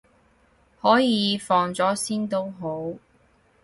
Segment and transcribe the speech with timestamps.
[0.81, 2.95] 可以，放咗先都好